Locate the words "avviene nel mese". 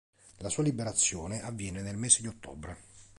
1.43-2.21